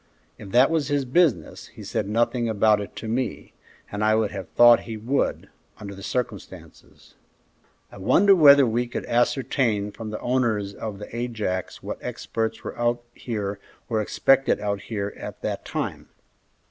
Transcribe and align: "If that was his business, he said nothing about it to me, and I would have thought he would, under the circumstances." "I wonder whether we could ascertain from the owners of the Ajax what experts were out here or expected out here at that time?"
"If 0.39 0.49
that 0.49 0.71
was 0.71 0.87
his 0.87 1.05
business, 1.05 1.67
he 1.67 1.83
said 1.83 2.09
nothing 2.09 2.49
about 2.49 2.81
it 2.81 2.95
to 2.95 3.07
me, 3.07 3.53
and 3.91 4.03
I 4.03 4.15
would 4.15 4.31
have 4.31 4.49
thought 4.49 4.79
he 4.89 4.97
would, 4.97 5.47
under 5.79 5.93
the 5.93 6.01
circumstances." 6.01 7.13
"I 7.91 7.99
wonder 7.99 8.35
whether 8.35 8.65
we 8.65 8.87
could 8.87 9.05
ascertain 9.05 9.91
from 9.91 10.09
the 10.09 10.19
owners 10.19 10.73
of 10.73 10.97
the 10.97 11.15
Ajax 11.15 11.83
what 11.83 11.99
experts 12.01 12.63
were 12.63 12.75
out 12.79 13.03
here 13.13 13.59
or 13.89 14.01
expected 14.01 14.59
out 14.59 14.81
here 14.81 15.13
at 15.19 15.43
that 15.43 15.65
time?" 15.65 16.09